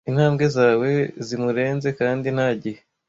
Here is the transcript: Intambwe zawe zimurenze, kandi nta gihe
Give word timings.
Intambwe 0.09 0.45
zawe 0.57 0.89
zimurenze, 1.25 1.87
kandi 1.99 2.27
nta 2.35 2.49
gihe 2.61 2.81